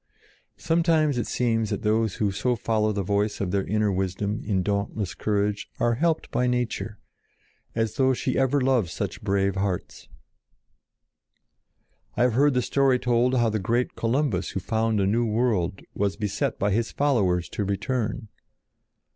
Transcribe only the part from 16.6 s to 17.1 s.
his